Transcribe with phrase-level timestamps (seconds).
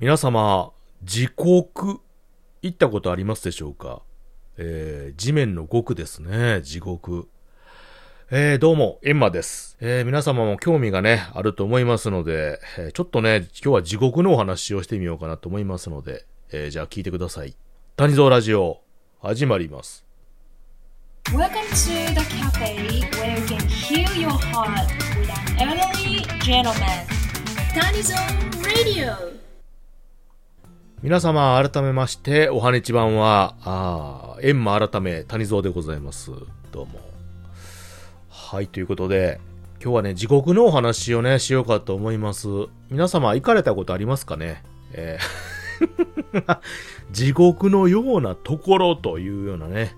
[0.00, 0.70] 皆様、
[1.02, 1.98] 地獄、
[2.62, 4.02] 行ったことありますでしょうか？
[4.56, 7.28] えー、地面の極ですね、地獄。
[8.30, 9.76] えー、どうも、エンマです。
[9.80, 17.56] えー、皆様も興味がね、あると思いますので、えー、ちょっとね、今日は地獄のお話をしてみようかなと思いますので、えー、じゃあ聞いてください。
[17.96, 18.80] 谷蔵ラジオ、
[19.20, 20.04] 始まります。
[21.32, 24.86] Welcome to the cafe where you can heal your heart
[25.18, 25.28] with
[25.58, 27.04] an elderly gentleman.
[27.74, 29.37] Tanizon Radio!
[31.00, 36.32] 皆様、改めまして、おはにちばんは、ああ、エンマ改め、谷蔵でございます。
[36.72, 36.98] どうも。
[38.28, 39.38] はい、ということで、
[39.80, 42.48] 今日はね、地獄のお話をね、しようかと思います。
[42.90, 44.64] 皆様、行かれたことありますかね？
[44.92, 45.48] えー
[47.12, 49.94] 地獄のようなところというようなね、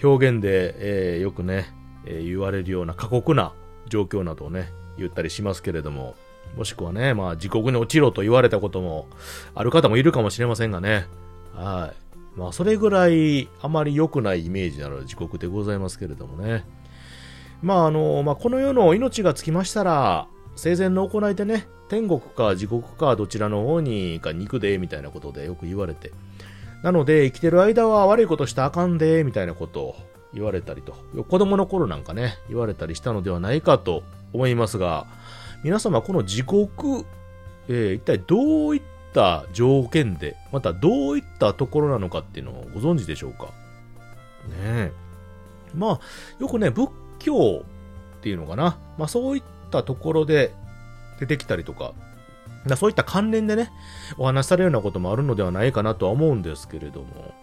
[0.00, 3.52] 表現で、えー、よくね、えー、言われるような過酷な
[3.88, 6.14] 状況などをね、言ったりしますけれども、
[6.56, 9.06] もしくはね、まあ、地獄に落ちろと言われたことも
[9.54, 11.06] ある方もいるかもしれませんがね。
[11.54, 12.38] はい。
[12.38, 16.64] まあ、それぐらいあまり良くないイメージのある地獄でございますけれどもね。
[17.62, 26.12] まあ、あの、まあ、この世の命がつきましたら、生前の行いでね、天国か地獄かどちらの方にか肉で、みたいなことでよく言われて。
[26.82, 29.96] なので、生きてる間は悪いことしたらあかんで、みたいなことを
[30.34, 30.94] 言われたりと。
[31.24, 35.06] 子供の頃なんかね、言われたりしたのではないかと思いますが、
[35.66, 37.04] 皆様この地獄、
[37.66, 43.46] えー、一体どういった条件で、またどういったところなのかっていうのをご存知でしょうか？
[43.46, 43.50] ね
[44.62, 44.92] え。
[45.74, 46.00] まあ、
[46.38, 47.64] よくね、仏教
[48.18, 48.78] っていうのかな？
[48.96, 49.42] まあそういっ
[49.72, 50.54] たところで
[51.18, 51.94] 出てきたりとか、
[52.76, 53.72] そういった関連でね、
[54.18, 57.34] お話しされるようなこともあるのではないかなとは思うんですけれども、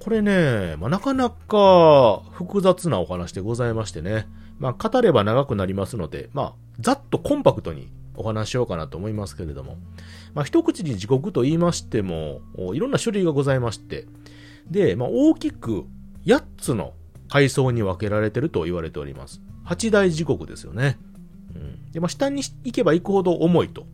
[0.00, 9.76] これね、まあ、なかなか複雑なお話でございましてね、まあ、語れば長くなりますので、まあ、ざっとコンパクトにお話しようかなと思いますけれども、
[10.34, 12.40] まあ、一口に地獄と言いましても、
[12.74, 14.06] いろんな種類がございまして、
[14.70, 15.86] で、まあ、大きく
[16.26, 16.94] 8つの
[17.28, 19.40] 階層に分けられてると言われております。
[19.64, 20.98] 八大地獄ですよね。
[21.54, 23.86] うん、で、まあ、下に行けば行くほど重いと。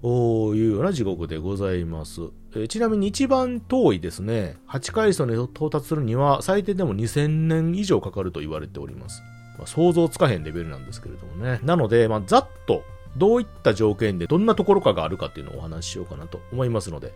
[0.00, 2.20] いうような地獄でございます。
[2.56, 9.22] えちなみに一番遠いですね、8階層に到達するには最低でも2000年以上かかると言われております。
[9.58, 11.60] まあ、想像つかへんレベルなんですけれどもね。
[11.62, 12.84] なので、まあ、ざっと、
[13.16, 17.12] どういった条件でどんなところかがあるかっていうのをお話ししようかなと思いますので、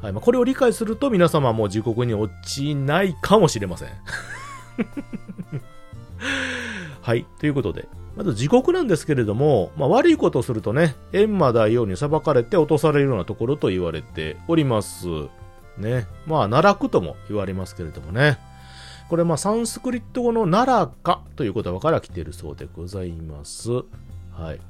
[0.00, 3.88] はいまあ、これを理解すると皆様も地獄に落ちないかもしれません。
[7.00, 7.24] はい。
[7.38, 15.06] ということで、まず地獄なんですけれども、まあ、悪いことをするとね、閻魔大王に裁かれて落とされるようなところと言われております。
[15.76, 16.06] ね。
[16.26, 18.38] まあ、奈落とも言われますけれどもね。
[19.08, 23.70] これまあサンスクリット語の奈良かという言葉から来ているそうでございます。
[24.32, 24.60] はい。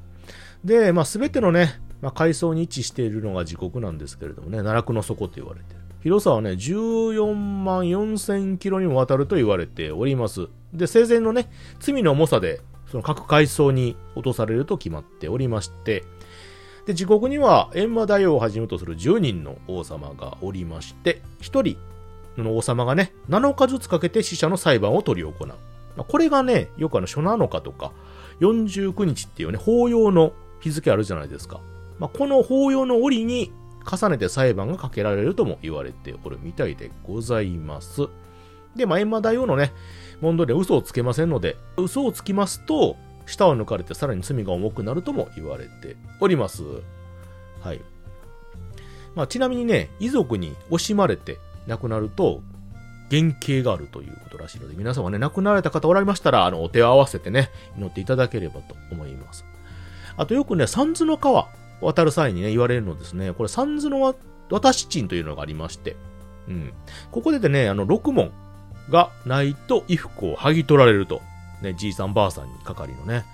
[0.63, 5.81] で、まあすべてのね、まあ、階層に位置しているのが地獄なんですけれどもね、奈落の底と言われている。
[6.03, 10.47] 広さはね、14万4000キロにもわたると言われております。
[10.73, 16.05] で、生前のね、罪の重さで、その各階層に落とされると決まっておりまして、
[16.85, 21.77] で、地獄には閻魔大王をはじめとする10人の王様がおりまして、1
[22.35, 25.53] 人の王様がね、7日ずつかけて死者の裁判を執り行う。
[26.07, 27.91] これがね、よくあの、初7日とか、
[28.39, 31.59] 49日っていうね、法要の日付あるじゃないですか。
[31.99, 33.51] まあ、この法要の折に
[33.89, 38.07] 重ねて裁判がかけられるとも言われておるみたいでございます。
[38.77, 39.73] で、まあ、閻魔大王のね、
[40.21, 42.95] 問答で嘘をつけませんので、嘘をつきますと、
[43.25, 46.63] 舌を抜かれてさらに罪が重くなるとも言われております。
[47.61, 47.81] はい。
[49.15, 52.41] まあ、ちなみにね、遺族に惜しまれて亡くなると、
[53.09, 59.45] 原型があるということらしいので、皆さんはね、亡くなられた方おられましたら、あの、お手を合わせてね、祈っていただければと思います。
[60.17, 61.47] あとよくね、三途の川
[61.81, 64.15] 渡る際にね、言われるのですね、これ三途の
[64.49, 65.95] 渡し賃というのがありまして、
[66.47, 66.73] うん。
[67.11, 68.31] ここでね、あの、六問
[68.89, 71.21] がないと衣服を剥ぎ取られると。
[71.61, 73.25] ね、じいさんばあさんにかかりのね。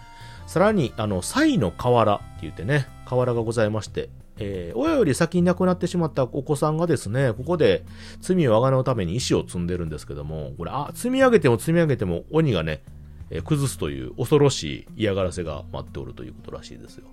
[0.48, 7.86] さらに、あの、イの河原って言ってね、河原がございまして、えー、親より先に亡くなってしまったお子さんがですね、ここで
[8.22, 12.82] 罪をあがうために石を積んでるんですけども、これ、あ、積み上げても積み上げても鬼がね、
[13.30, 17.06] えー、崩すという恐ろしい嫌がらせが待っておるということらしいですよ。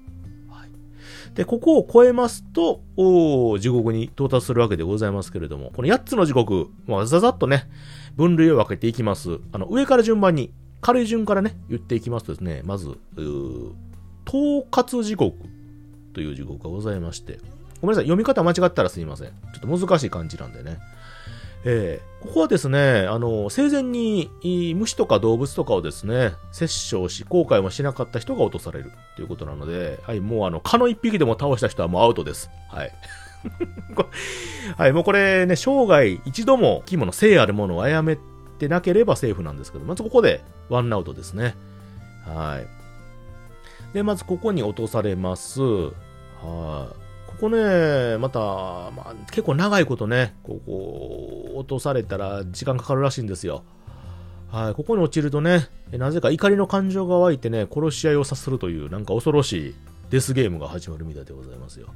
[1.34, 7.68] で、ここを超えますと、お地獄に到達するわけでございますけれども、この8つの地獄、まあ、ざざっとね、
[8.16, 9.38] 分類を分けていきます。
[9.52, 12.96] あの、上から順番に、軽い順からね、言っていきますとですね、まず、
[14.26, 15.36] 統括地獄。
[16.12, 17.38] という地獄がございまして、
[17.80, 19.28] ごめんなさい、読み方間違ったらすいません。
[19.28, 20.78] ちょっと難しい感じなんでね。
[21.64, 24.30] えー、ここはですね、あの、生前に
[24.76, 32.50] 虫とか動物とかをですね、殺生し、後悔もしなかった人が落とされるということなので、はい、もうあの、蚊の一匹でも倒した人はもうアウトです。
[32.68, 32.92] はい。
[34.76, 38.18] はい、もうこれね、生涯一度も生き物、生あるものを殺め
[38.58, 41.54] てなければセーフなんですけど、まずここでワンアウトですね。
[42.26, 43.94] はい。
[43.94, 45.60] で、まずここに落とされます。
[45.60, 45.88] は
[46.92, 47.00] い。
[47.40, 53.62] ここね、また、まあ、結構長いことね、ここ、落とされたら時間かかるらしいんですよ。
[54.50, 59.74] はい、ここに落ちるとね、なぜか怒りの感情が湧いてね、殺し合いを察するという、なんか恐ろしい
[60.10, 61.88] デスゲームが始まるみたいでございますよ。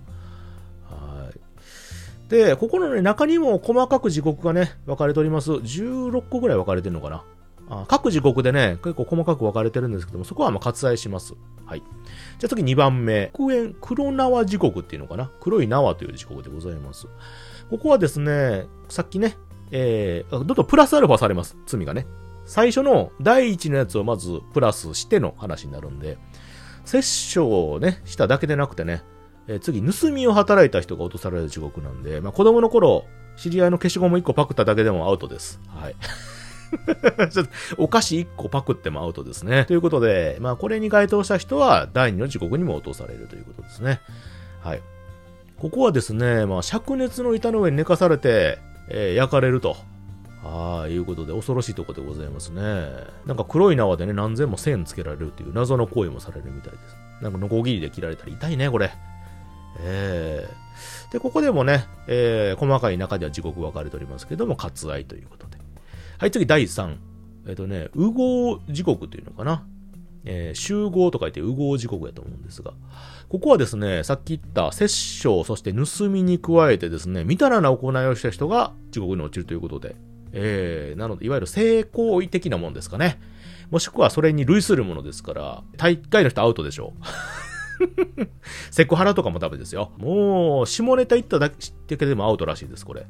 [0.89, 2.31] はい。
[2.31, 5.51] で、ここのね、中にも細かく時刻がね、分かれております。
[5.51, 7.25] 16個ぐらい分かれてるのかな。
[7.71, 11.35] あ各時刻でね、結構細かく分かれてるんですけども、そこはまあ割愛します。
[11.65, 11.83] はい。
[12.39, 13.31] じゃあ次2番目。
[13.35, 17.07] 黒煙、黒縄時刻っていうのかな黒い縄という時刻でございます。
[17.71, 19.37] ここはですね、さっきね、
[19.77, 21.57] えー、どんどんプラスアルファされます。
[21.67, 22.07] 罪がね。
[22.47, 26.17] 最初の第一のやつをまずプラスしての話になるんで、
[26.85, 29.03] 殺生をね、しただけでなくてね、
[29.49, 33.05] えー、次、盗みを働いた人が落とされる地獄なんで、まあ子供の頃、
[33.37, 35.61] 知り合いの消しゴム1個パクっただけでもアウトです。
[35.67, 35.97] はい。
[37.31, 39.65] ちょっとお菓子1個パクってもアウトですね。
[39.65, 44.01] ということで、まあこれに該当した人は第2の時刻にも落とされるということですね。
[44.61, 44.83] はい。
[45.59, 48.59] ここはですね、まあ灼熱の板の上に寝かされて、
[48.89, 49.77] えー、焼かれると。
[50.45, 52.63] ああ、いうことで恐ろしいとこでございますね。
[53.27, 56.97] なんか黒い縄でね、何千も線つけられるっていう謎の行為もされるみたいです。
[57.23, 58.93] なんかノコギリで切られたり痛いね、これ。
[59.81, 65.57] えー、で、ここでもね、えー、細かい中では時刻分かれておりますけども、割愛ということで。
[66.19, 66.97] はい、次第3。
[67.47, 69.67] えっ、ー、とね、右合時刻というのかな。
[70.25, 72.73] えー、集合と書いて右合時刻やと思うんですが、
[73.29, 79.97] ここはですね、さっき言った殺生、そして盗みに加えてですね、みたらな行いをした人が地獄に落ちるということで、
[80.33, 83.21] えー、なので、いわゆる性行為的なもんですかね。
[83.71, 87.05] もしくはそれに類するものですから、大会の人アウトでしょう。
[88.71, 89.93] セクハラとかもダメですよ。
[89.99, 93.07] もう、下ネタ言っただけでもアウトらしいです、これ。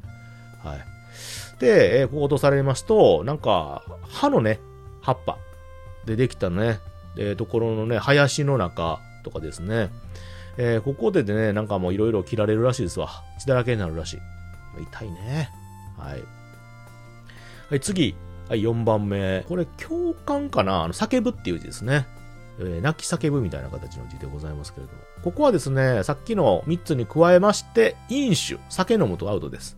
[0.62, 1.60] はい。
[1.60, 4.60] で、えー、ここ落とされますと、なんか、歯のね、
[5.00, 5.38] 葉っぱ
[6.06, 6.78] でできたね、
[7.16, 9.90] えー、ところのね、林の中とかですね、
[10.56, 13.08] えー、ここでね、なんかもういろいろ切られるらしいですわ。
[13.40, 14.18] 血だらけになるらしい。
[14.82, 15.50] 痛いね。
[15.98, 16.22] はい。
[17.70, 18.14] はい、次。
[18.48, 19.44] はい、4番目。
[19.48, 20.84] これ、共感かな？
[20.84, 22.06] あの、叫ぶっていう字ですね。
[22.60, 24.98] えー、泣き叫ぶみたいな形の字でございますけれども。
[25.22, 28.58] ここはですね、さっきの3つに加えまして、飲酒。
[28.68, 29.76] 酒飲むとアウトです。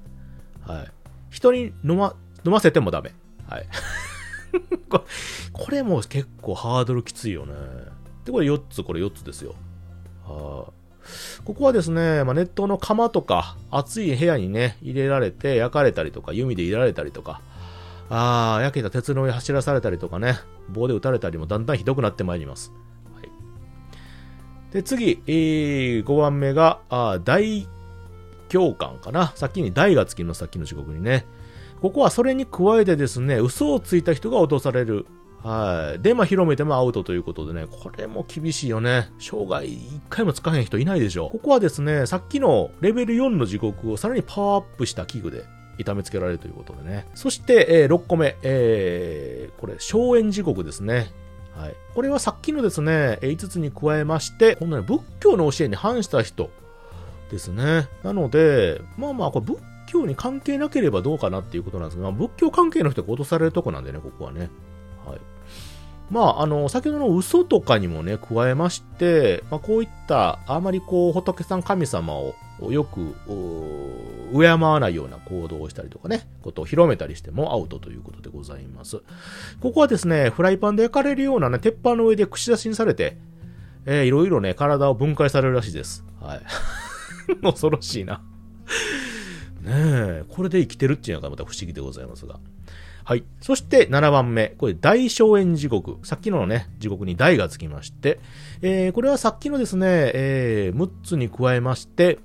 [0.66, 0.92] はい。
[1.30, 3.14] 人に飲ま、飲ませてもダメ。
[3.48, 3.66] はい。
[5.52, 7.54] これも結構ハードルきついよね。
[8.24, 9.54] で、これ4つ、これ4つですよ。
[10.24, 10.72] はあ、
[11.44, 17.40] ここはですね、まあ、熱湯の釜とか、暑い部屋にね、入れられて焼かれたりとか、弓で入れられたりとか、
[18.08, 20.38] ああ、焼けた鉄の上走らされたりとかね、
[20.68, 22.72] 棒で撃たれたりもだんだんひどくなってまいります。
[23.14, 27.68] はい、で、次、えー、5番目が、あ大
[28.46, 29.32] 共感かな？
[29.34, 31.26] さっきに大がつきます、さっきの時刻にね。
[31.80, 35.06] ここはそれに加えてですね、嘘をついた人が落とされる。
[35.42, 36.02] はい。
[36.02, 39.12] で、まあ、広めてもアウトということでね、これも厳しいよね。
[39.18, 41.28] 生涯一回も使えへん人いないでしょ。
[41.28, 45.44] ここはですね、さっきのレベル4の時刻をさらにパワーアップした器具で
[45.78, 47.06] 痛めつけられるということでね。
[47.14, 51.12] そして、えー、6個目、えー、これ、荘園時刻ですね。
[51.54, 51.74] はい。
[51.94, 56.50] これはさっきのですね、5つに加えまして、このね、仏教の教えに反した人、
[57.30, 57.88] ですね。
[58.02, 64.50] なので、まあまあ、これ仏教に関係なければどうかなっていうことなんですけど、まあ、仏教関係の人が落とされるとこなんでね、ここはね。
[65.04, 65.20] はい。
[66.10, 72.34] まあ、あの、先ほどの嘘とかにもね、加えまして、まあ、こういった、あまりこう、仏さん神様を
[72.70, 73.14] よく、
[74.32, 79.02] 敬わないような行動をしたりとかね、ことを広めたりしてもアウトということでございます。
[79.60, 83.16] ここはですね、フライパンで焼かれるようなね、鉄板の上で串出しにされて、
[83.84, 86.04] えー、いろいろね、体を分解されるらしいです。
[86.20, 86.40] はい。
[87.42, 88.22] 恐ろしいな。
[89.62, 92.38] ねえ、これで生きてるっていうのがまた不思議でございますが。
[93.04, 93.24] はい。
[93.40, 94.48] そして7番目。
[94.58, 95.98] これ大荘園地獄。
[96.04, 98.18] さっきのね、地獄に大がつきまして、
[98.62, 102.18] えー、これはさっきのですね、えー、6つに加えまして、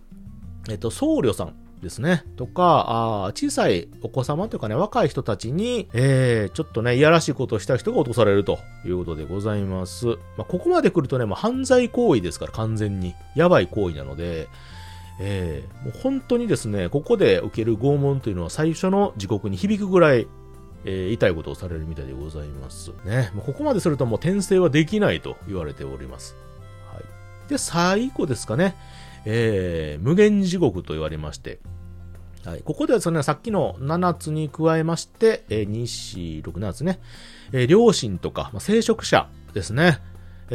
[0.70, 2.24] えっ、ー、と、僧侶さんですね。
[2.36, 10.08] とか、あ小さいお子様というかね、若い人たちに、えー、ちょっとね、いやらしいことをした人が落とされるということでございます。
[10.08, 13.14] まあ、ここまで来るとね、まあ、犯罪行為ですから、完全に。
[13.36, 14.48] やばい行為なので、
[15.24, 20.28] えー、もう本当にですね、ここで受ける拷問というのは最初の時刻に響くぐらい、
[20.84, 22.92] えー、痛いことをされるみたいでございます。
[23.06, 23.32] ね。
[23.36, 26.36] もうここまでするともう転生はできないと言われております。
[26.92, 27.50] はい。
[27.50, 28.76] で、最後ですかね。
[29.26, 31.60] えー、無限地獄と言われまして、
[32.44, 32.64] はい。
[32.64, 37.00] ここではですね、さっきの7つに加えまして、えー、2、4、6、7つね、
[37.52, 40.00] えー両親とか、まあ、聖職者ですね、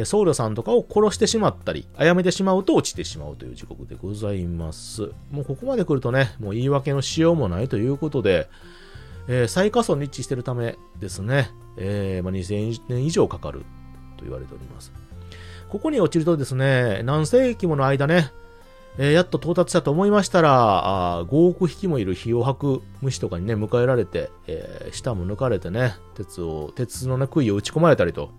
[0.05, 5.11] 僧侶さんとかを殺してしまったり、殺めてしまうと落ちてしまうという時刻でございます。
[5.31, 8.49] もうここまで来るとね、もう言い訳のしようもないということで、
[9.27, 13.61] えー最下層に位置してるためですね、えーまあ、2000年以上かかる
[14.17, 14.91] と言われております。
[15.69, 18.31] ここに落ちるとですね、何世紀もの間ね、
[18.97, 28.31] えーやっと到達したと思いましたら、あ5億匹もいる火を吐く虫とかにね、迎えられて、えー舌も抜かれてね、鉄を、鉄のね、杭を打ち込まれたりと、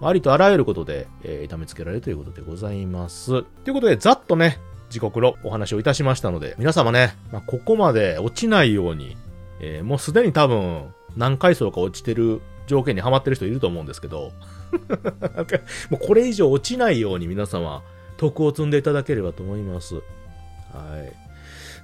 [0.00, 3.42] ありとあらゆることで、えー痛めつけられるということでございます。
[3.42, 4.58] ということで、ざっとね、
[4.90, 9.16] 時刻のお話をいたしましたので、皆様ね、まあ、ここまで落ちないように、
[9.60, 14.32] えーもうすでに多分、何階層か落ちてる条件にはまってる人いると思うんですけど、
[15.90, 17.82] もうこれ以上落ちないように皆様、
[18.18, 19.96] 徳を積んでいただければと思います。
[19.96, 20.00] は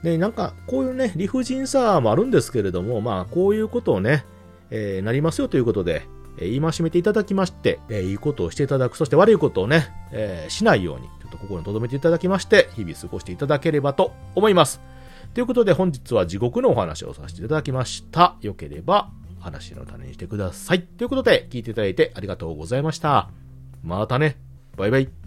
[0.02, 0.04] い。
[0.04, 4.24] で、なんか、こういうね、理不尽さもあるんですけれども、まあ、こういうことをね、
[4.70, 6.06] えーなりますよということで、
[6.38, 14.81] えー戒めていただきまして、えーいいことをしていただく、そして悪いことをね、えーしないように、ちょっと心に留めていただきまして、日々過ごしていただければと思います。
[15.35, 18.37] ということで、本日は地獄のお話をさせていただきました。
[18.41, 19.11] よければ、
[19.41, 20.83] 話の種にしてください。
[20.83, 23.31] ということで、聞いていただいてありがとうございました。
[23.83, 24.37] またね。
[24.76, 25.24] バイバイ。